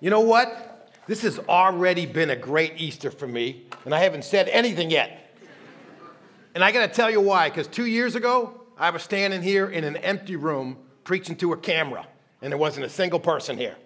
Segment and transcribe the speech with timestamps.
[0.00, 0.90] You know what?
[1.06, 5.34] This has already been a great Easter for me, and I haven't said anything yet.
[6.54, 9.68] And I got to tell you why, because two years ago, I was standing here
[9.68, 12.06] in an empty room preaching to a camera,
[12.42, 13.76] and there wasn't a single person here,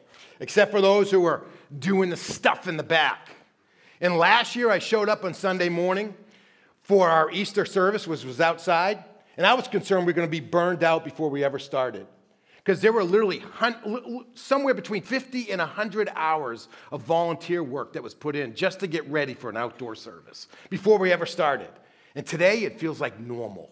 [0.40, 1.44] except for those who were
[1.78, 3.28] doing the stuff in the back.
[4.00, 6.14] And last year, I showed up on Sunday morning
[6.82, 9.04] for our Easter service, which was outside,
[9.36, 12.06] and I was concerned we were going to be burned out before we ever started.
[12.70, 13.42] Because there were literally
[14.34, 18.86] somewhere between 50 and 100 hours of volunteer work that was put in just to
[18.86, 21.70] get ready for an outdoor service before we ever started.
[22.14, 23.70] And today it feels like normal.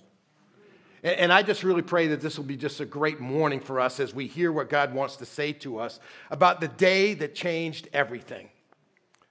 [1.04, 4.00] And I just really pray that this will be just a great morning for us
[4.00, 6.00] as we hear what God wants to say to us
[6.32, 8.48] about the day that changed everything.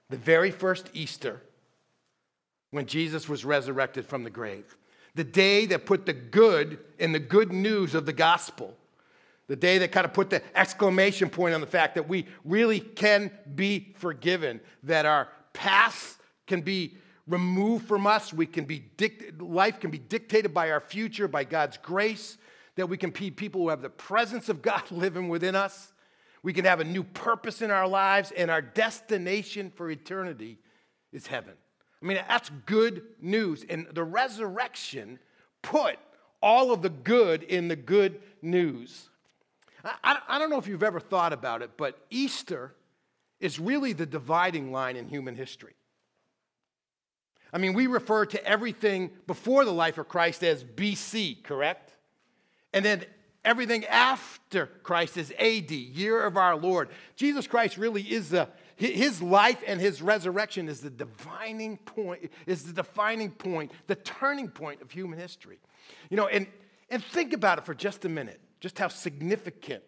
[0.08, 1.42] The very first Easter,
[2.70, 4.78] when Jesus was resurrected from the grave.
[5.14, 8.74] The day that put the good in the good news of the gospel.
[9.48, 12.80] The day that kind of put the exclamation point on the fact that we really
[12.80, 18.32] can be forgiven, that our past can be removed from us.
[18.32, 22.38] We can be dict- life can be dictated by our future, by God's grace,
[22.76, 25.92] that we can be people who have the presence of God living within us.
[26.42, 30.58] We can have a new purpose in our lives, and our destination for eternity
[31.12, 31.54] is heaven.
[32.00, 33.64] I mean, that's good news.
[33.68, 35.18] And the resurrection
[35.62, 35.96] put
[36.40, 39.10] all of the good in the good news.
[39.84, 42.74] I, I, don't know if you've ever thought about it, but Easter
[43.40, 45.74] is really the dividing line in human history.
[47.52, 51.92] I mean, we refer to everything before the life of Christ as BC, correct?
[52.72, 53.04] And then
[53.44, 56.90] everything after Christ is AD, year of our Lord.
[57.16, 58.48] Jesus Christ really is the
[58.78, 64.48] his life and his resurrection is the defining point, is the defining point, the turning
[64.48, 65.58] point of human history.
[66.10, 66.46] You know, and,
[66.88, 69.82] and think about it for just a minute, just how significant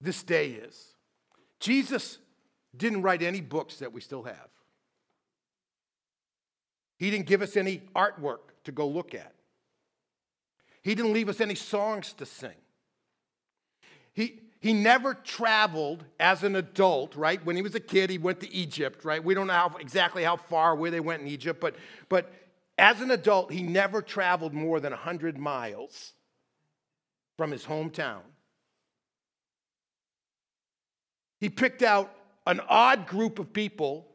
[0.00, 0.94] this day is.
[1.60, 2.18] Jesus
[2.76, 4.48] didn't write any books that we still have.
[6.98, 9.34] He didn't give us any artwork to go look at.
[10.82, 12.50] He didn't leave us any songs to sing.
[14.14, 17.44] He, he never traveled as an adult, right?
[17.44, 19.22] When he was a kid, he went to Egypt, right?
[19.22, 21.76] We don't know how, exactly how far where they went in Egypt, but,
[22.08, 22.32] but
[22.78, 26.12] as an adult, he never traveled more than 100 miles
[27.36, 28.20] from his hometown.
[31.40, 32.14] He picked out
[32.46, 34.06] an odd group of people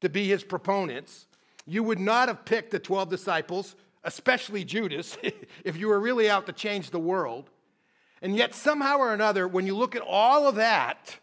[0.00, 1.26] to be his proponents
[1.66, 5.18] you would not have picked the 12 disciples, especially Judas,
[5.64, 7.50] if you were really out to change the world.
[8.22, 11.18] And yet, somehow or another, when you look at all of that,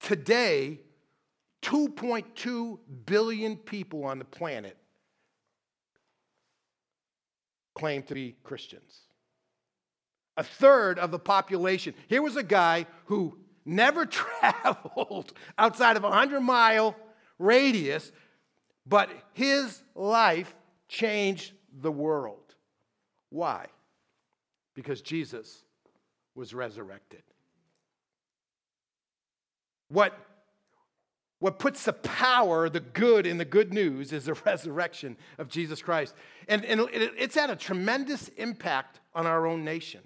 [0.00, 0.80] today,
[1.62, 4.76] 2.2 billion people on the planet
[7.74, 9.00] claim to be Christians.
[10.36, 11.94] A third of the population.
[12.08, 16.96] Here was a guy who never traveled outside of a 100 mile
[17.38, 18.12] radius
[18.86, 20.54] but his life
[20.88, 22.54] changed the world.
[23.30, 23.66] Why?
[24.74, 25.64] Because Jesus
[26.34, 27.22] was resurrected.
[29.88, 30.18] What,
[31.38, 35.80] what puts the power, the good in the good news is the resurrection of Jesus
[35.80, 36.14] Christ.
[36.48, 40.00] And, and it's had a tremendous impact on our own nation.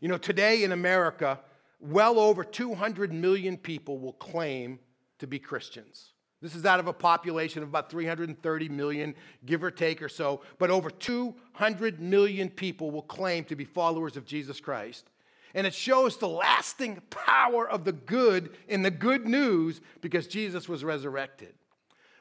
[0.00, 1.40] You know, today in America,
[1.80, 4.78] well over 200 million people will claim
[5.18, 6.12] to be Christians.
[6.40, 9.14] This is out of a population of about 330 million,
[9.44, 10.42] give or take or so.
[10.58, 15.10] But over 200 million people will claim to be followers of Jesus Christ.
[15.54, 20.68] And it shows the lasting power of the good in the good news because Jesus
[20.68, 21.54] was resurrected.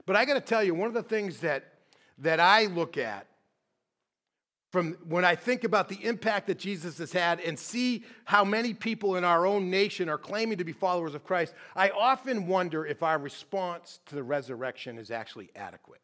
[0.07, 1.73] But I got to tell you, one of the things that,
[2.19, 3.27] that I look at
[4.77, 8.75] from when I think about the impact that Jesus has had and see how many
[8.75, 12.85] people in our own nation are claiming to be followers of Christ, I often wonder
[12.85, 15.99] if our response to the resurrection is actually adequate.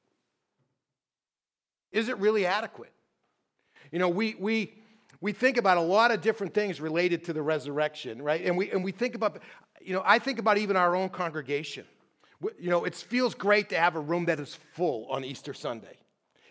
[1.92, 2.92] Is it really adequate?
[3.92, 4.74] You know, we, we,
[5.22, 8.44] we think about a lot of different things related to the resurrection, right?
[8.44, 9.38] And we, and we think about,
[9.84, 11.86] you know, I think about even our own congregation.
[12.60, 15.98] You know, it feels great to have a room that is full on Easter Sunday.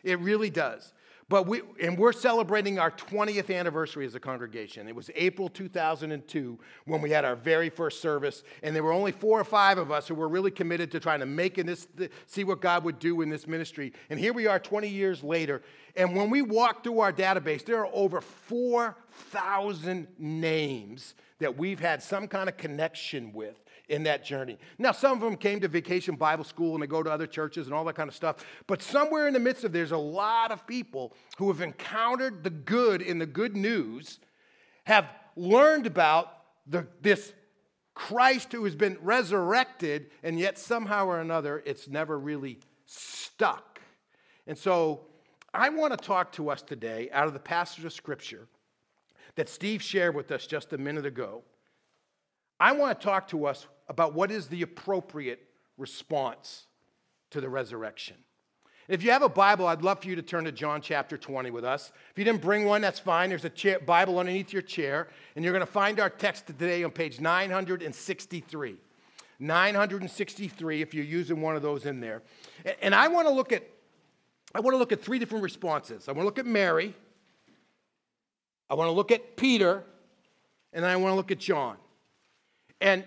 [0.05, 0.93] It really does.
[1.29, 4.89] But we, and we're celebrating our 20th anniversary as a congregation.
[4.89, 9.13] It was April 2002 when we had our very first service, and there were only
[9.13, 11.89] four or five of us who were really committed to trying to make in this,
[12.27, 13.93] see what God would do in this ministry.
[14.11, 15.63] And here we are 20 years later,
[15.97, 22.03] and when we walk through our database, there are over 4,000 names that we've had
[22.03, 24.59] some kind of connection with in that journey.
[24.79, 27.67] Now, some of them came to vacation Bible school and they go to other churches
[27.67, 28.45] and all that kind of stuff.
[28.67, 32.51] But somewhere in the midst of there's a lot of people who have encountered the
[32.51, 34.19] good in the good news,
[34.85, 36.29] have learned about
[36.67, 37.33] the, this
[37.95, 43.81] Christ who has been resurrected, and yet somehow or another it's never really stuck.
[44.47, 45.07] And so
[45.53, 48.49] I want to talk to us today out of the passage of Scripture
[49.35, 51.43] that Steve shared with us just a minute ago.
[52.63, 55.41] I want to talk to us about what is the appropriate
[55.79, 56.67] response
[57.31, 58.15] to the resurrection.
[58.87, 61.51] If you have a Bible, I'd love for you to turn to John chapter 20
[61.51, 61.91] with us.
[62.13, 63.31] If you didn't bring one, that's fine.
[63.31, 66.85] There's a chair, Bible underneath your chair, and you're going to find our text today
[66.85, 68.77] on page 963.
[69.41, 72.23] 963 if you're using one of those in there.
[72.81, 73.65] And I want to look at
[74.55, 76.09] I want to look at three different responses.
[76.09, 76.95] I want to look at Mary,
[78.71, 79.83] I want to look at Peter,
[80.73, 81.77] and then I want to look at John.
[82.83, 83.05] And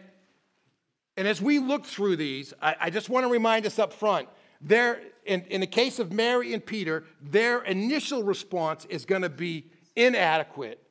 [1.17, 4.27] and as we look through these, I, I just want to remind us up front
[4.61, 9.29] their, in, in the case of Mary and Peter, their initial response is going to
[9.29, 10.81] be inadequate,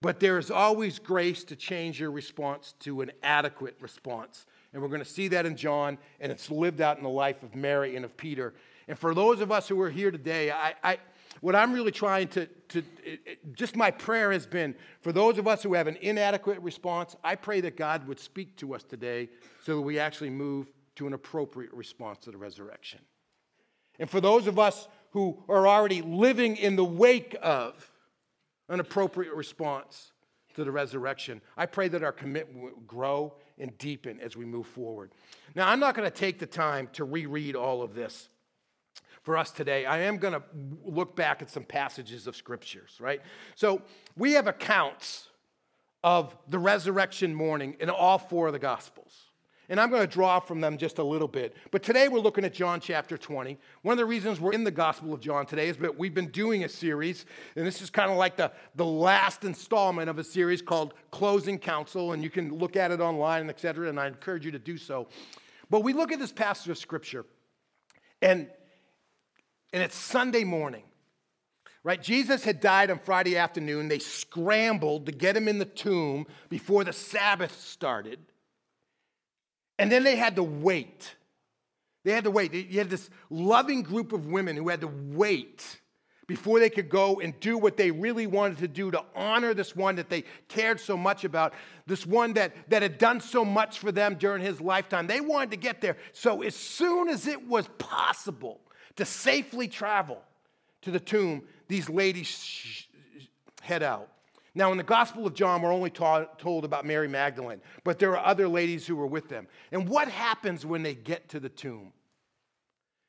[0.00, 4.46] but there is always grace to change your response to an adequate response.
[4.72, 7.42] And we're going to see that in John, and it's lived out in the life
[7.42, 8.54] of Mary and of Peter.
[8.86, 10.98] And for those of us who are here today, I, I
[11.40, 15.38] what I'm really trying to, to it, it, just my prayer has been for those
[15.38, 18.82] of us who have an inadequate response, I pray that God would speak to us
[18.82, 19.28] today
[19.64, 23.00] so that we actually move to an appropriate response to the resurrection.
[23.98, 27.90] And for those of us who are already living in the wake of
[28.68, 30.12] an appropriate response
[30.54, 34.66] to the resurrection, I pray that our commitment will grow and deepen as we move
[34.66, 35.12] forward.
[35.54, 38.28] Now, I'm not going to take the time to reread all of this
[39.28, 39.84] for us today.
[39.84, 40.42] I am going to
[40.82, 43.20] look back at some passages of scriptures, right?
[43.56, 43.82] So
[44.16, 45.28] we have accounts
[46.02, 49.26] of the resurrection morning in all four of the gospels.
[49.68, 51.54] And I'm going to draw from them just a little bit.
[51.70, 53.58] But today we're looking at John chapter 20.
[53.82, 56.30] One of the reasons we're in the Gospel of John today is that we've been
[56.30, 60.24] doing a series, and this is kind of like the, the last installment of a
[60.24, 64.00] series called Closing Counsel, and you can look at it online and et cetera, and
[64.00, 65.06] I encourage you to do so.
[65.68, 67.26] But we look at this passage of Scripture,
[68.22, 68.48] and,
[69.72, 70.84] and it's Sunday morning.
[71.84, 72.02] Right?
[72.02, 73.88] Jesus had died on Friday afternoon.
[73.88, 78.18] They scrambled to get him in the tomb before the Sabbath started.
[79.78, 81.14] And then they had to wait.
[82.04, 82.52] They had to wait.
[82.52, 85.64] You had this loving group of women who had to wait
[86.26, 89.74] before they could go and do what they really wanted to do to honor this
[89.74, 91.54] one that they cared so much about,
[91.86, 95.06] this one that, that had done so much for them during his lifetime.
[95.06, 95.96] They wanted to get there.
[96.12, 98.60] So, as soon as it was possible
[98.98, 100.20] to safely travel
[100.82, 102.86] to the tomb, these ladies
[103.62, 104.08] head out.
[104.54, 108.16] Now, in the Gospel of John, we're only taught, told about Mary Magdalene, but there
[108.16, 109.46] are other ladies who were with them.
[109.70, 111.92] And what happens when they get to the tomb?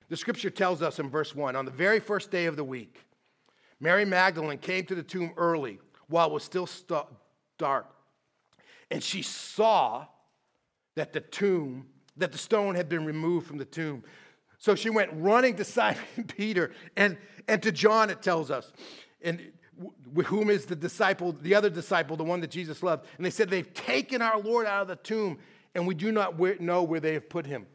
[0.10, 3.04] The scripture tells us in verse 1 on the very first day of the week,
[3.80, 7.06] Mary Magdalene came to the tomb early while it was still st-
[7.58, 7.88] dark.
[8.92, 10.06] And she saw
[10.96, 11.88] that the tomb,
[12.18, 14.04] that the stone had been removed from the tomb.
[14.60, 17.18] So she went running to Simon Peter and,
[17.48, 18.72] and to John, it tells us.
[19.22, 19.52] And
[20.26, 23.08] whom is the disciple, the other disciple, the one that Jesus loved.
[23.18, 25.40] And they said, They've taken our Lord out of the tomb,
[25.74, 27.66] and we do not know where they have put him.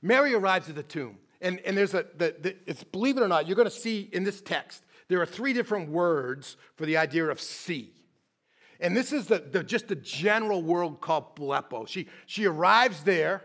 [0.00, 3.28] Mary arrives at the tomb, and, and there's a, the, the, it's, believe it or
[3.28, 6.96] not, you're going to see in this text, there are three different words for the
[6.96, 7.92] idea of see.
[8.78, 11.88] And this is the, the, just the general word called blepo.
[11.88, 13.42] She, she arrives there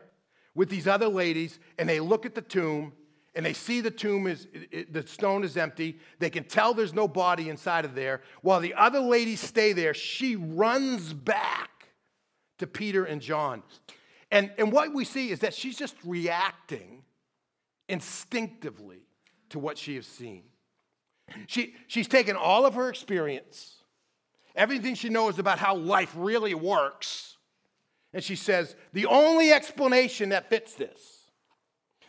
[0.56, 2.94] with these other ladies, and they look at the tomb,
[3.36, 6.00] and they see the tomb is it, the stone is empty.
[6.20, 8.22] They can tell there's no body inside of there.
[8.42, 11.88] While the other ladies stay there she runs back
[12.60, 13.64] to peter and john.
[14.30, 17.04] And, and what we see is that she's just reacting
[17.90, 19.02] instinctively
[19.50, 20.44] to what she has seen.
[21.48, 23.84] She, she's taken all of her experience
[24.56, 27.33] everything she knows about how life really works
[28.14, 31.24] and she says the only explanation that fits this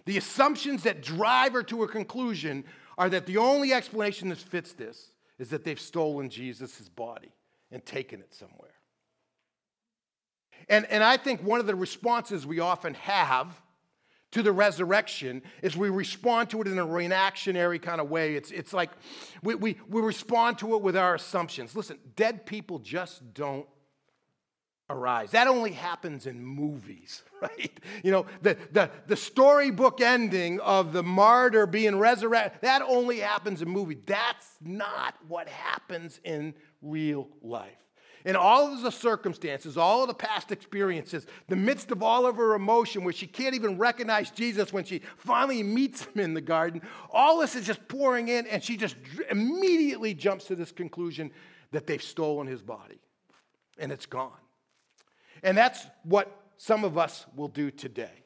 [0.05, 2.65] the assumptions that drive her to a conclusion
[2.99, 7.33] are that the only explanation that fits this is that they've stolen Jesus' body
[7.71, 8.71] and taken it somewhere.
[10.69, 13.61] And, and I think one of the responses we often have
[14.33, 18.35] to the resurrection is we respond to it in a reactionary kind of way.
[18.35, 18.91] It's, it's like
[19.43, 21.77] we, we, we respond to it with our assumptions.
[21.77, 23.67] Listen, dead people just don't
[24.91, 25.31] arise.
[25.31, 27.81] That only happens in movies, right?
[28.03, 33.63] You know, the, the, the storybook ending of the martyr being resurrected, that only happens
[33.63, 33.99] in movies.
[34.07, 37.73] That's not what happens in real life.
[38.25, 42.37] In all of the circumstances, all of the past experiences, the midst of all of
[42.37, 46.41] her emotion, where she can't even recognize Jesus when she finally meets him in the
[46.41, 48.97] garden, all this is just pouring in, and she just
[49.31, 51.31] immediately jumps to this conclusion
[51.71, 52.99] that they've stolen his body
[53.79, 54.33] and it's gone.
[55.45, 58.25] And that's what some of us will do today.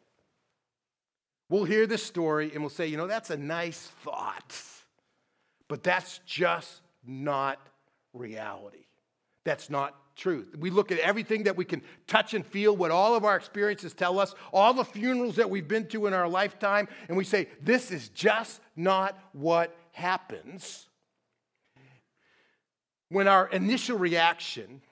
[1.50, 4.56] We'll hear this story and we'll say, you know, that's a nice thought,
[5.66, 7.58] but that's just not
[8.12, 8.86] reality.
[9.44, 10.54] That's not truth.
[10.58, 13.94] We look at everything that we can touch and feel, what all of our experiences
[13.94, 17.48] tell us, all the funerals that we've been to in our lifetime, and we say,
[17.62, 20.86] this is just not what happens.
[23.08, 24.82] When our initial reaction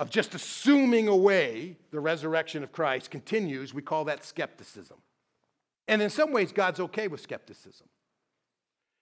[0.00, 4.96] of just assuming away the resurrection of Christ continues, we call that skepticism.
[5.88, 7.86] And in some ways, God's okay with skepticism.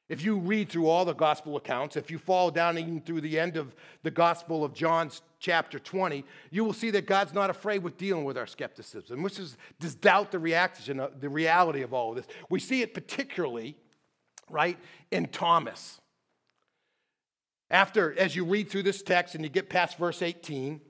[0.08, 3.38] If you read through all the gospel accounts, if you fall down even through the
[3.38, 7.84] end of the gospel of John's chapter 20, you will see that God's not afraid
[7.84, 12.10] with dealing with our skepticism, which is does doubt the reaction, the reality of all
[12.10, 12.26] of this.
[12.50, 13.76] We see it particularly,
[14.50, 14.78] right,
[15.12, 16.00] in Thomas.
[17.70, 20.80] After, as you read through this text and you get past verse 18,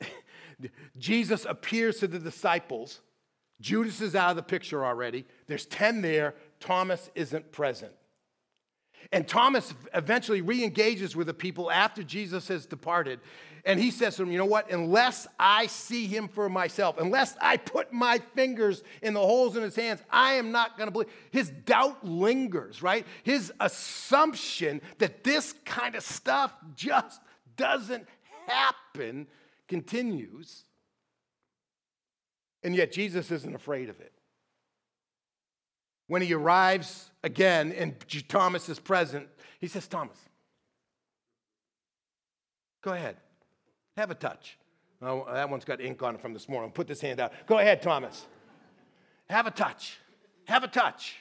[0.98, 3.00] Jesus appears to the disciples
[3.60, 5.24] Judas is out of the picture already.
[5.46, 6.34] There's 10 there.
[6.60, 7.92] Thomas isn't present.
[9.12, 13.20] And Thomas eventually re engages with the people after Jesus has departed.
[13.66, 14.70] And he says to them, You know what?
[14.70, 19.62] Unless I see him for myself, unless I put my fingers in the holes in
[19.62, 21.10] his hands, I am not going to believe.
[21.30, 23.06] His doubt lingers, right?
[23.22, 27.20] His assumption that this kind of stuff just
[27.56, 28.06] doesn't
[28.46, 29.26] happen
[29.68, 30.64] continues.
[32.62, 34.12] And yet Jesus isn't afraid of it.
[36.06, 37.94] When he arrives again and
[38.28, 39.28] Thomas is present,
[39.60, 40.18] he says, Thomas,
[42.82, 43.16] go ahead,
[43.96, 44.58] have a touch.
[45.00, 46.70] Oh, that one's got ink on it from this morning.
[46.70, 47.32] Put this hand out.
[47.46, 48.26] Go ahead, Thomas.
[49.28, 49.98] Have a touch.
[50.46, 51.16] Have a touch.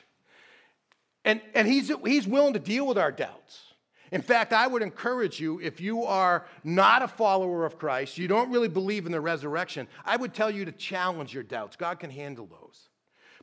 [1.25, 3.72] And, and he's, he's willing to deal with our doubts.
[4.13, 8.27] In fact, I would encourage you, if you are not a follower of Christ, you
[8.27, 11.75] don't really believe in the resurrection, I would tell you to challenge your doubts.
[11.75, 12.89] God can handle those.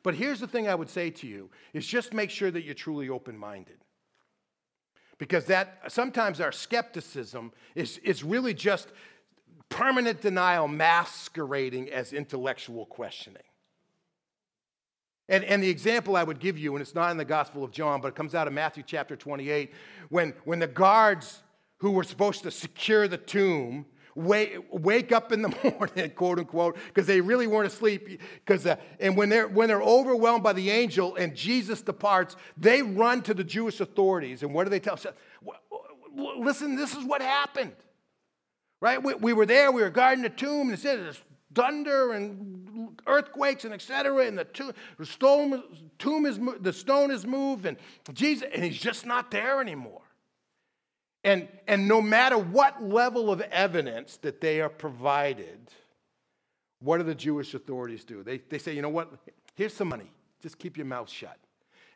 [0.01, 2.73] But here's the thing I would say to you is just make sure that you're
[2.73, 3.79] truly open-minded.
[5.17, 8.87] Because that sometimes our skepticism is, is really just
[9.67, 13.43] permanent denial masquerading as intellectual questioning.
[15.31, 17.71] And, and the example I would give you, and it's not in the Gospel of
[17.71, 19.73] John, but it comes out of Matthew chapter 28,
[20.09, 21.41] when, when the guards
[21.77, 25.47] who were supposed to secure the tomb wake, wake up in the
[25.79, 28.19] morning, quote unquote, because they really weren't asleep.
[28.45, 32.81] Because uh, and when they're when they're overwhelmed by the angel and Jesus departs, they
[32.81, 34.43] run to the Jewish authorities.
[34.43, 34.97] And what do they tell?
[34.97, 35.13] Them?
[36.39, 37.75] Listen, this is what happened.
[38.81, 39.01] Right?
[39.01, 39.71] We, we were there.
[39.71, 41.15] We were guarding the tomb, and it said
[41.53, 44.25] thunder and earthquakes and etc.
[44.25, 45.63] And the tomb, stone,
[45.99, 47.77] tomb is the stone is moved, and
[48.13, 50.01] Jesus, and he's just not there anymore.
[51.23, 55.59] And, and no matter what level of evidence that they are provided,
[56.79, 58.23] what do the Jewish authorities do?
[58.23, 59.11] They, they say, you know what?
[59.55, 60.11] Here's some money.
[60.41, 61.37] Just keep your mouth shut.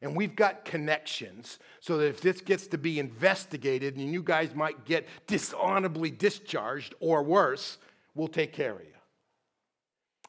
[0.01, 4.53] And we've got connections so that if this gets to be investigated and you guys
[4.53, 7.79] might get dishonorably discharged or worse,
[8.13, 8.94] we'll take care of you.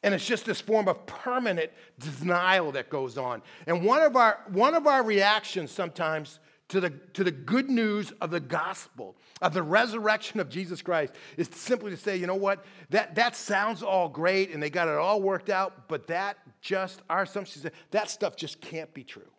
[0.07, 3.43] And it's just this form of permanent denial that goes on.
[3.67, 8.13] And one of our, one of our reactions sometimes to the, to the good news
[8.21, 12.37] of the gospel, of the resurrection of Jesus Christ, is simply to say, you know
[12.37, 16.39] what, that, that sounds all great and they got it all worked out, but that
[16.61, 19.33] just, our assumption is that stuff just can't be true.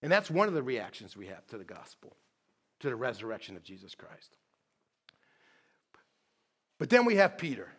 [0.00, 2.14] And that's one of the reactions we have to the gospel,
[2.78, 4.36] to the resurrection of Jesus Christ.
[6.78, 7.72] But then we have Peter.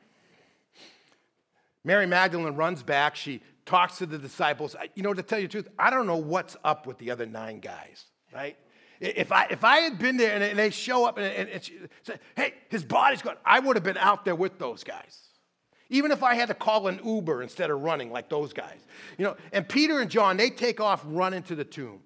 [1.89, 3.15] Mary Magdalene runs back.
[3.15, 4.75] She talks to the disciples.
[4.93, 7.25] You know, to tell you the truth, I don't know what's up with the other
[7.25, 8.55] nine guys, right?
[9.00, 12.19] If I, if I had been there and they show up and, and, and say,
[12.36, 15.29] hey, his body's gone, I would have been out there with those guys.
[15.89, 18.86] Even if I had to call an Uber instead of running like those guys.
[19.17, 22.01] You know, and Peter and John, they take off running to the tomb.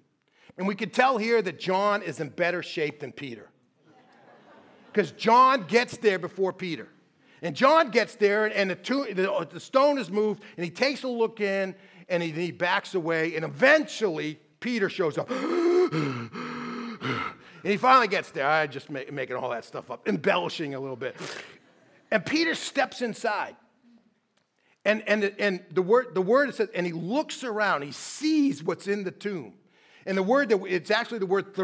[0.56, 3.50] And we could tell here that John is in better shape than Peter.
[4.90, 6.88] Because John gets there before Peter.
[7.44, 11.02] And John gets there, and the, tomb, the, the stone is moved, and he takes
[11.02, 11.74] a look in,
[12.08, 15.30] and he, he backs away, and eventually Peter shows up.
[15.30, 16.30] and
[17.62, 18.48] he finally gets there.
[18.48, 21.16] I just make, making all that stuff up, embellishing a little bit.
[22.10, 23.56] And Peter steps inside.
[24.86, 28.88] And, and, and the, word, the word says, and he looks around, he sees what's
[28.88, 29.52] in the tomb.
[30.06, 31.54] And the word that it's actually the word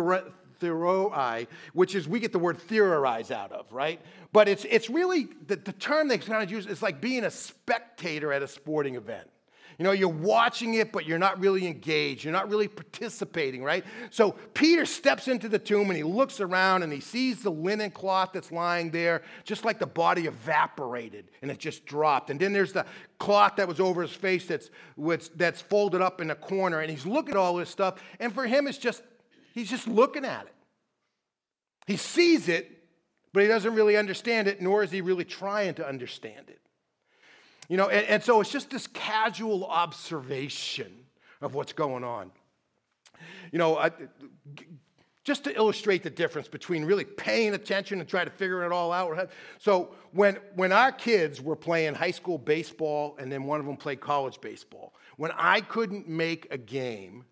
[0.60, 4.00] theoroi, which is we get the word theorize out of, right?
[4.32, 7.30] But it's, it's really the, the term they kind of use is like being a
[7.30, 9.28] spectator at a sporting event.
[9.80, 12.22] You know, you're watching it, but you're not really engaged.
[12.22, 13.82] You're not really participating, right?
[14.10, 17.90] So Peter steps into the tomb and he looks around and he sees the linen
[17.90, 22.28] cloth that's lying there, just like the body evaporated and it just dropped.
[22.28, 22.84] And then there's the
[23.18, 24.68] cloth that was over his face that's,
[25.34, 26.80] that's folded up in a corner.
[26.80, 28.02] And he's looking at all this stuff.
[28.18, 29.02] And for him, it's just,
[29.54, 30.54] he's just looking at it.
[31.86, 32.70] He sees it,
[33.32, 36.60] but he doesn't really understand it, nor is he really trying to understand it.
[37.68, 40.92] You know, and, and so it's just this casual observation
[41.40, 42.30] of what's going on.
[43.52, 43.90] You know, I,
[45.24, 48.92] just to illustrate the difference between really paying attention and trying to figure it all
[48.92, 49.30] out.
[49.58, 53.76] So when, when our kids were playing high school baseball and then one of them
[53.76, 57.24] played college baseball, when I couldn't make a game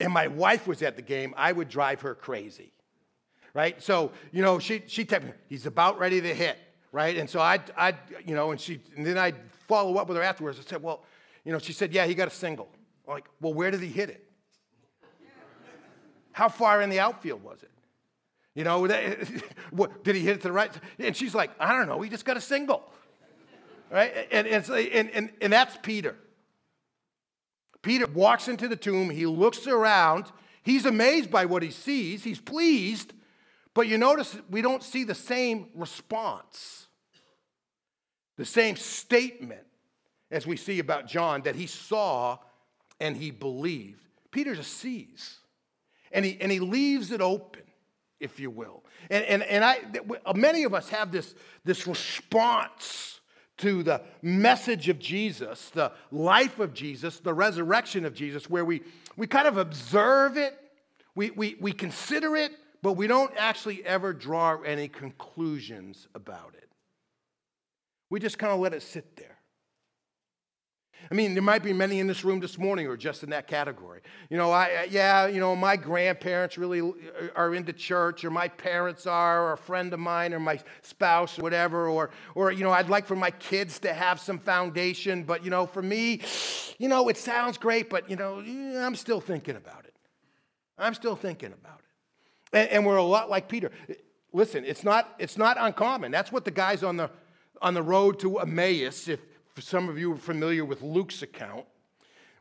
[0.00, 2.72] and my wife was at the game, I would drive her crazy.
[3.54, 3.82] Right?
[3.82, 6.58] So, you know, she, tell me, he's about ready to hit
[6.96, 7.18] right?
[7.18, 7.92] And so I, I,
[8.24, 9.36] you know, and she, and then I'd
[9.68, 10.58] follow up with her afterwards.
[10.58, 11.04] I said, well,
[11.44, 12.70] you know, she said, yeah, he got a single.
[13.06, 14.24] I'm like, well, where did he hit it?
[16.32, 17.70] How far in the outfield was it?
[18.54, 18.86] You know,
[19.70, 20.72] what, did he hit it to the right?
[20.98, 22.90] And she's like, I don't know, he just got a single.
[23.90, 24.28] Right?
[24.32, 26.16] And, and, and, and that's Peter.
[27.86, 30.24] Peter walks into the tomb, he looks around,
[30.64, 33.12] he's amazed by what he sees, he's pleased,
[33.74, 36.88] but you notice we don't see the same response
[38.36, 39.64] the same statement
[40.32, 42.38] as we see about John that he saw
[43.00, 44.02] and he believed.
[44.32, 45.38] Peter just sees
[46.10, 47.62] and he, and he leaves it open,
[48.18, 48.84] if you will.
[49.10, 49.78] And, and, and I,
[50.34, 53.15] many of us have this, this response
[53.58, 58.82] to the message of Jesus, the life of Jesus, the resurrection of Jesus, where we,
[59.16, 60.58] we kind of observe it,
[61.14, 66.68] we, we, we consider it, but we don't actually ever draw any conclusions about it.
[68.10, 69.35] We just kind of let it sit there.
[71.10, 73.30] I mean, there might be many in this room this morning who are just in
[73.30, 74.00] that category.
[74.28, 78.48] You know, I, yeah, you know, my grandparents really uh, are into church, or my
[78.48, 82.64] parents are, or a friend of mine, or my spouse, or whatever, or, or, you
[82.64, 86.22] know, I'd like for my kids to have some foundation, but, you know, for me,
[86.78, 88.38] you know, it sounds great, but, you know,
[88.84, 89.94] I'm still thinking about it.
[90.76, 92.56] I'm still thinking about it.
[92.58, 93.70] And, and we're a lot like Peter.
[94.32, 96.10] Listen, it's not, it's not uncommon.
[96.10, 97.10] That's what the guys on the
[97.62, 99.20] on the road to Emmaus, if
[99.62, 101.64] some of you are familiar with Luke's account,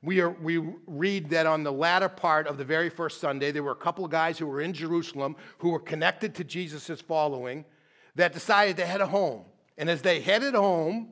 [0.04, 3.64] we, are, we read that on the latter part of the very first Sunday, there
[3.64, 7.66] were a couple of guys who were in Jerusalem who were connected to Jesus' following
[8.16, 9.44] that decided to head home.
[9.78, 11.10] And as they headed home,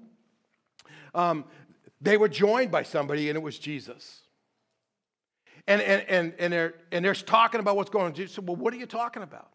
[1.15, 1.45] um,
[1.99, 4.21] they were joined by somebody, and it was Jesus.
[5.67, 8.13] And, and, and, and, they're, and they're talking about what's going on.
[8.13, 9.52] Jesus said, Well, what are you talking about?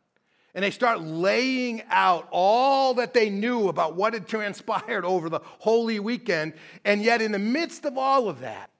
[0.54, 5.40] And they start laying out all that they knew about what had transpired over the
[5.58, 6.54] Holy Weekend.
[6.84, 8.70] And yet, in the midst of all of that,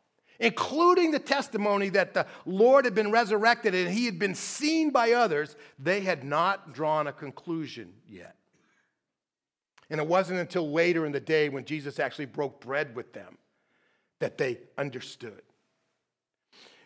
[0.41, 5.13] including the testimony that the Lord had been resurrected and he had been seen by
[5.13, 8.37] others, they had not drawn a conclusion yet.
[9.91, 13.39] And it wasn't until later in the day when Jesus actually broke bread with them
[14.21, 15.43] that they understood.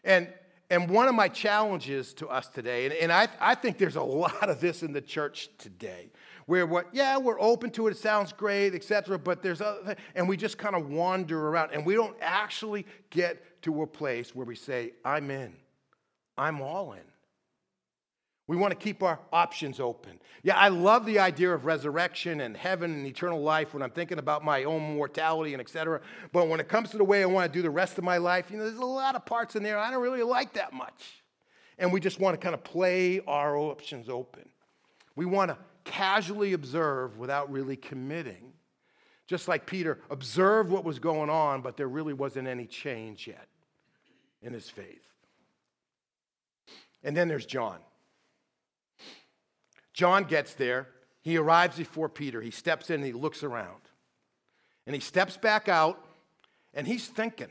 [0.04, 0.28] And
[0.72, 4.02] and one of my challenges to us today, and, and I, I think there's a
[4.02, 6.10] lot of this in the church today,
[6.46, 10.26] where what, yeah, we're open to it, it sounds great, etc., but there's other and
[10.26, 14.46] we just kind of wander around, and we don't actually get to a place where
[14.46, 15.52] we say, I'm in,
[16.38, 17.11] I'm all in.
[18.48, 20.18] We want to keep our options open.
[20.42, 24.18] Yeah, I love the idea of resurrection and heaven and eternal life when I'm thinking
[24.18, 26.00] about my own mortality and etc.
[26.32, 28.18] But when it comes to the way I want to do the rest of my
[28.18, 30.72] life, you know, there's a lot of parts in there I don't really like that
[30.72, 31.22] much.
[31.78, 34.48] And we just want to kind of play our options open.
[35.14, 38.52] We want to casually observe without really committing.
[39.28, 43.48] Just like Peter observed what was going on, but there really wasn't any change yet
[44.42, 45.06] in his faith.
[47.04, 47.78] And then there's John.
[49.92, 50.88] John gets there.
[51.22, 52.40] He arrives before Peter.
[52.40, 53.80] He steps in and he looks around.
[54.86, 56.04] And he steps back out
[56.74, 57.50] and he's thinking.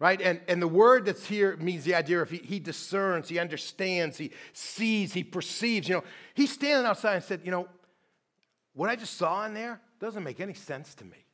[0.00, 0.20] Right?
[0.20, 4.16] And, and the word that's here means the idea of he, he discerns, he understands,
[4.16, 5.88] he sees, he perceives.
[5.88, 7.68] You know, he's standing outside and said, You know,
[8.74, 11.24] what I just saw in there doesn't make any sense to me.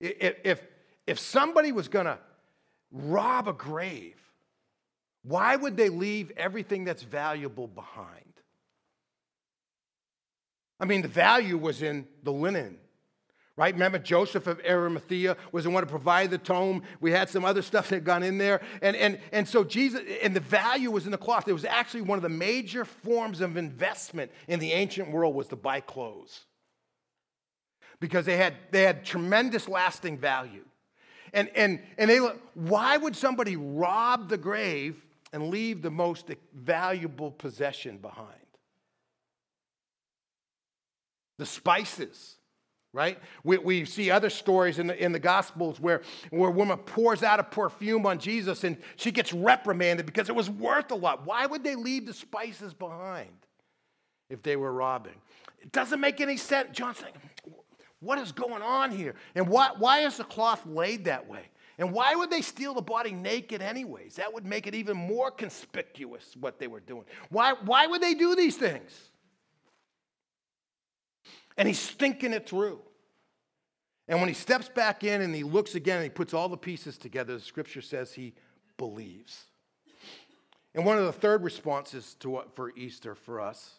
[0.00, 0.62] If, if,
[1.06, 2.18] if somebody was going to
[2.92, 4.16] rob a grave,
[5.28, 8.24] why would they leave everything that's valuable behind?
[10.80, 12.78] I mean, the value was in the linen,
[13.56, 13.74] right?
[13.74, 16.82] Remember, Joseph of Arimathea was the one to provide the tomb.
[17.00, 18.60] We had some other stuff that had gone in there.
[18.80, 21.48] And, and, and so Jesus, and the value was in the cloth.
[21.48, 25.48] It was actually one of the major forms of investment in the ancient world was
[25.48, 26.44] to buy clothes.
[28.00, 30.64] because they had, they had tremendous lasting value.
[31.32, 32.18] And, and, and they,
[32.54, 38.28] why would somebody rob the grave and leave the most valuable possession behind?
[41.38, 42.36] The spices,
[42.92, 43.18] right?
[43.44, 47.22] We, we see other stories in the, in the Gospels where, where a woman pours
[47.22, 51.24] out a perfume on Jesus and she gets reprimanded because it was worth a lot.
[51.24, 53.30] Why would they leave the spices behind
[54.30, 55.14] if they were robbing?
[55.60, 56.76] It doesn't make any sense.
[56.76, 57.14] John's saying,
[58.00, 59.14] what is going on here?
[59.34, 61.42] And why, why is the cloth laid that way?
[61.78, 64.16] And why would they steal the body naked, anyways?
[64.16, 67.04] That would make it even more conspicuous what they were doing.
[67.30, 69.10] Why, why would they do these things?
[71.56, 72.80] And he's thinking it through.
[74.08, 76.56] And when he steps back in and he looks again and he puts all the
[76.56, 78.34] pieces together, the scripture says he
[78.76, 79.44] believes.
[80.74, 83.74] And one of the third responses to what, for Easter for us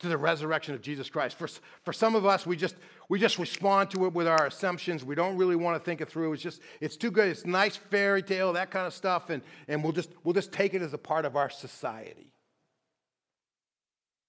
[0.00, 1.38] to the resurrection of Jesus Christ.
[1.38, 1.48] For,
[1.84, 2.74] for some of us, we just,
[3.08, 5.04] we just respond to it with our assumptions.
[5.04, 6.32] We don't really want to think it through.
[6.32, 7.28] It's just, it's too good.
[7.28, 10.74] It's nice fairy tale, that kind of stuff, and, and we'll, just, we'll just take
[10.74, 12.32] it as a part of our society.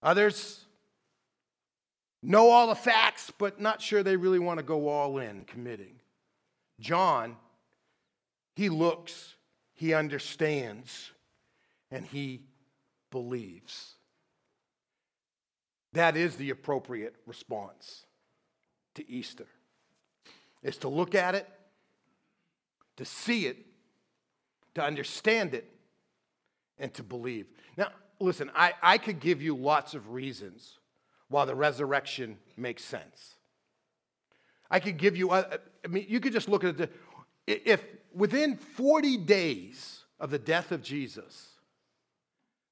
[0.03, 0.65] Others
[2.21, 5.99] know all the facts, but not sure they really want to go all in committing.
[6.79, 7.37] John,
[8.55, 9.35] he looks,
[9.73, 11.11] he understands,
[11.89, 12.41] and he
[13.09, 13.95] believes.
[15.93, 18.05] That is the appropriate response
[18.95, 19.47] to Easter.
[20.63, 21.47] Is to look at it,
[22.97, 23.57] to see it,
[24.75, 25.69] to understand it,
[26.77, 27.47] and to believe.
[27.77, 30.77] Now, listen, I, I could give you lots of reasons
[31.29, 33.35] why the resurrection makes sense.
[34.69, 36.91] I could give you, uh, I mean, you could just look at it.
[37.47, 41.50] If within 40 days of the death of Jesus,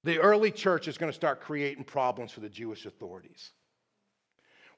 [0.03, 3.51] the early church is going to start creating problems for the Jewish authorities.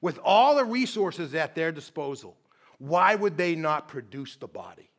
[0.00, 2.36] With all the resources at their disposal,
[2.78, 4.90] why would they not produce the body?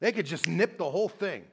[0.00, 1.44] They could just nip the whole thing,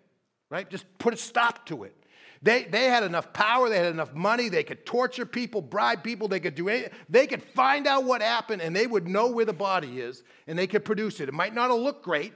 [0.49, 0.69] right?
[0.69, 1.93] Just put a stop to it.
[2.41, 6.27] They, they had enough power, they had enough money, they could torture people, bribe people,
[6.27, 6.91] they could do anything.
[7.09, 10.57] They could find out what happened and they would know where the body is and
[10.57, 11.27] they could produce it.
[11.27, 12.33] It might not have looked great,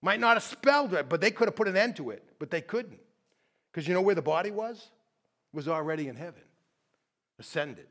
[0.00, 2.50] might not have spelled it, but they could have put an end to it, but
[2.50, 3.00] they couldn't.
[3.72, 4.76] Because you know where the body was?
[4.76, 6.42] It was already in heaven,
[7.38, 7.86] ascended.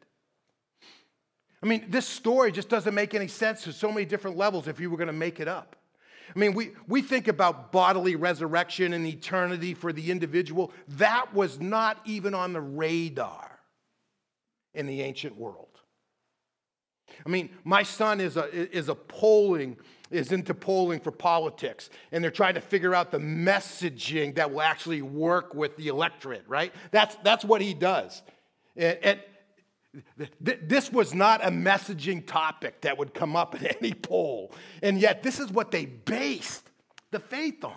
[1.64, 4.80] I mean, this story just doesn't make any sense to so many different levels if
[4.80, 5.76] you were going to make it up.
[6.36, 10.72] I mean, we, we think about bodily resurrection and eternity for the individual.
[10.88, 13.60] That was not even on the radar
[14.74, 15.81] in the ancient world.
[17.26, 19.78] I mean, my son is a, is a polling
[20.12, 24.62] is into polling for politics, and they're trying to figure out the messaging that will
[24.62, 26.74] actually work with the electorate, right?
[26.92, 28.22] That's, that's what he does.
[28.76, 29.20] And, and
[30.46, 34.52] th- this was not a messaging topic that would come up in any poll,
[34.84, 36.70] and yet this is what they based
[37.12, 37.76] the faith on.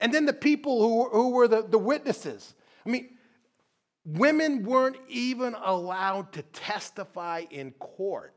[0.00, 2.54] And then the people who, who were the, the witnesses.
[2.86, 3.10] I mean,
[4.04, 8.34] women weren't even allowed to testify in court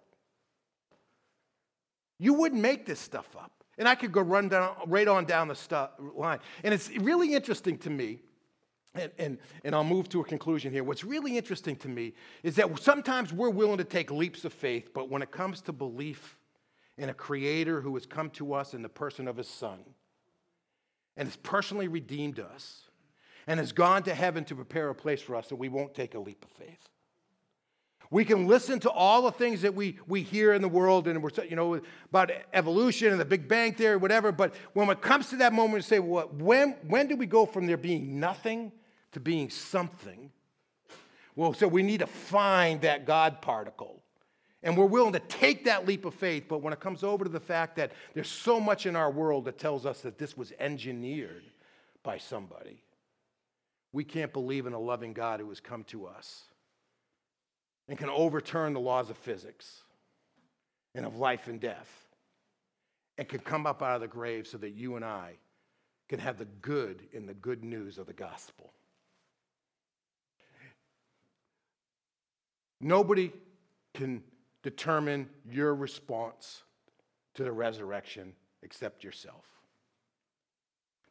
[2.21, 3.51] you wouldn't make this stuff up.
[3.79, 6.37] And I could go run down, right on down the stu- line.
[6.63, 8.19] And it's really interesting to me,
[8.93, 10.83] and, and, and I'll move to a conclusion here.
[10.83, 14.91] What's really interesting to me is that sometimes we're willing to take leaps of faith,
[14.93, 16.37] but when it comes to belief
[16.99, 19.79] in a creator who has come to us in the person of his son
[21.17, 22.83] and has personally redeemed us
[23.47, 26.15] and has gone to heaven to prepare a place for us, that we won't take
[26.15, 26.89] a leap of faith.
[28.11, 31.23] We can listen to all the things that we, we hear in the world and
[31.23, 34.33] we're, you know, about evolution and the Big Bang Theory, whatever.
[34.33, 37.45] But when it comes to that moment to say, well, when, when do we go
[37.45, 38.73] from there being nothing
[39.13, 40.29] to being something?
[41.37, 44.03] Well, so we need to find that God particle.
[44.61, 47.31] And we're willing to take that leap of faith, but when it comes over to
[47.31, 50.51] the fact that there's so much in our world that tells us that this was
[50.59, 51.45] engineered
[52.03, 52.83] by somebody,
[53.93, 56.43] we can't believe in a loving God who has come to us
[57.87, 59.81] and can overturn the laws of physics
[60.95, 61.89] and of life and death
[63.17, 65.33] and can come up out of the grave so that you and I
[66.09, 68.73] can have the good in the good news of the gospel.
[72.79, 73.31] Nobody
[73.93, 74.23] can
[74.63, 76.63] determine your response
[77.35, 79.45] to the resurrection except yourself.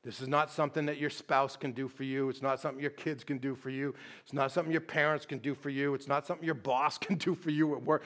[0.02, 2.30] This is not something that your spouse can do for you.
[2.30, 3.94] It's not something your kids can do for you.
[4.22, 5.94] It's not something your parents can do for you.
[5.94, 8.02] It's not something your boss can do for you at work.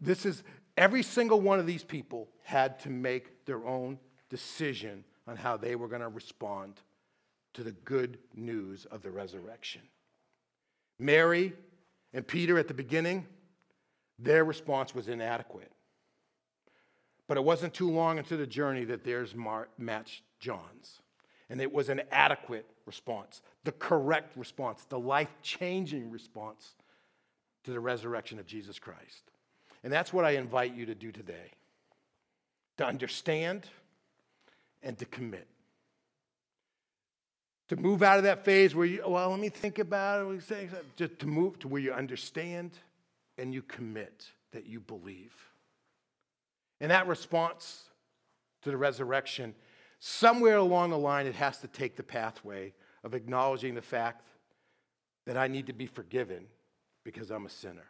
[0.00, 0.42] This is
[0.76, 5.76] every single one of these people had to make their own decision on how they
[5.76, 6.80] were going to respond
[7.54, 9.82] to the good news of the resurrection.
[10.98, 11.52] Mary
[12.12, 13.26] and Peter at the beginning,
[14.18, 15.70] Their response was inadequate.
[17.28, 19.34] But it wasn't too long into the journey that theirs
[19.78, 21.02] matched John's.
[21.48, 26.74] And it was an adequate response, the correct response, the life changing response
[27.64, 29.30] to the resurrection of Jesus Christ.
[29.84, 31.52] And that's what I invite you to do today
[32.76, 33.66] to understand
[34.82, 35.46] and to commit.
[37.68, 41.18] To move out of that phase where you, well, let me think about it, just
[41.18, 42.72] to move to where you understand
[43.38, 45.34] and you commit that you believe.
[46.80, 47.84] And that response
[48.62, 49.54] to the resurrection,
[49.98, 52.72] somewhere along the line, it has to take the pathway
[53.04, 54.22] of acknowledging the fact
[55.26, 56.46] that I need to be forgiven
[57.04, 57.86] because I'm a sinner.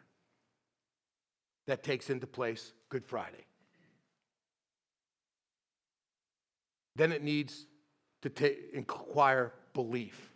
[1.65, 3.45] That takes into place Good Friday.
[6.95, 7.65] Then it needs
[8.21, 10.31] to ta- inquire belief.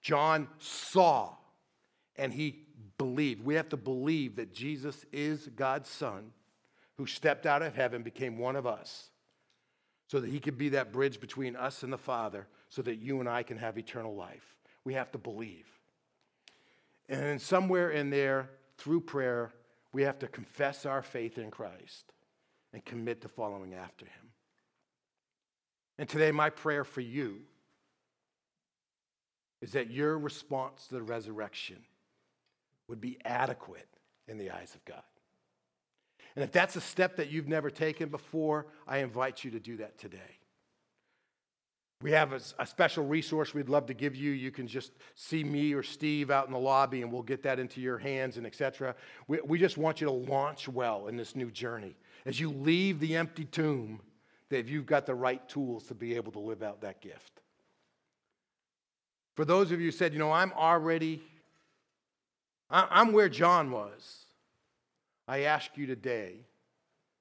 [0.00, 1.34] John saw
[2.16, 2.66] and he
[2.98, 3.44] believed.
[3.44, 6.32] We have to believe that Jesus is God's Son
[6.96, 9.10] who stepped out of heaven, became one of us,
[10.06, 13.20] so that he could be that bridge between us and the Father, so that you
[13.20, 14.56] and I can have eternal life.
[14.84, 15.66] We have to believe.
[17.08, 19.52] And then somewhere in there, through prayer,
[19.92, 22.12] we have to confess our faith in Christ
[22.72, 24.30] and commit to following after him.
[25.98, 27.42] And today, my prayer for you
[29.60, 31.78] is that your response to the resurrection
[32.88, 33.88] would be adequate
[34.26, 35.02] in the eyes of God.
[36.36, 39.76] And if that's a step that you've never taken before, I invite you to do
[39.78, 40.38] that today.
[42.02, 44.32] We have a, a, special resource we'd love to give you.
[44.32, 47.58] You can just see me or Steve out in the lobby, and we'll get that
[47.58, 48.94] into your hands and etc.
[49.26, 51.96] We, we just want you to launch well in this new journey.
[52.26, 54.00] As you leave the empty tomb,
[54.50, 57.40] that you've got the right tools to be able to live out that gift.
[59.34, 61.22] For those of you who said, you know, I'm already,
[62.70, 64.23] I'm where John was.
[65.26, 66.46] I ask you today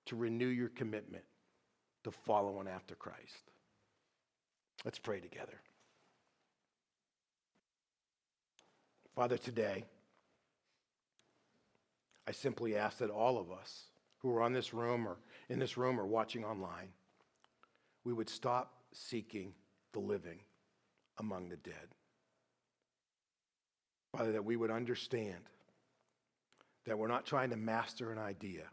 [0.05, 1.23] to renew your commitment
[2.03, 3.51] to following after Christ.
[4.83, 5.61] Let's pray together.
[9.15, 9.85] Father, today,
[12.27, 13.83] I simply ask that all of us
[14.19, 15.17] who are on this room or
[15.49, 16.89] in this room or watching online,
[18.03, 19.53] we would stop seeking
[19.93, 20.39] the living
[21.19, 21.95] among the dead.
[24.15, 25.39] Father, that we would understand
[26.85, 28.63] that we're not trying to master an idea,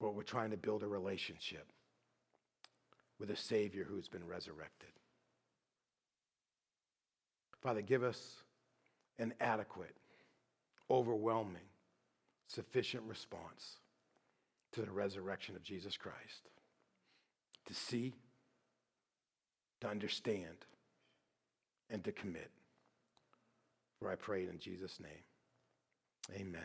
[0.00, 1.66] but we're trying to build a relationship
[3.18, 4.88] with a Savior who's been resurrected.
[7.62, 8.36] Father, give us
[9.18, 9.94] an adequate,
[10.90, 11.68] overwhelming,
[12.48, 13.76] sufficient response
[14.72, 16.48] to the resurrection of Jesus Christ.
[17.66, 18.14] To see,
[19.80, 20.66] to understand,
[21.90, 22.50] and to commit.
[24.00, 25.22] For I pray in Jesus' name.
[26.30, 26.60] Amen.